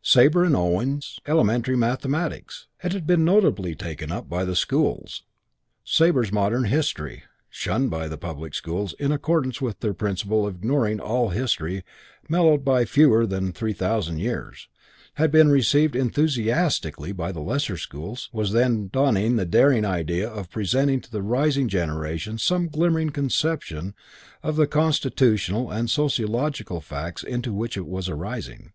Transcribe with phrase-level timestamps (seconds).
[0.00, 5.24] "Sabre and Owen's Elementary Mathematics" had been notably taken up by the schools.
[5.82, 11.00] "Sabre's Modern History", shunned by the public schools in accordance with their principle of ignoring
[11.00, 11.82] all history
[12.28, 14.68] mellowed by fewer than three thousand years,
[15.14, 20.30] had been received enthusiastically by the lesser schools wherein was then dawning the daring idea
[20.30, 23.96] of presenting to the rising generation some glimmering conception
[24.44, 28.70] of the constitutional and sociological facts into which it was arising.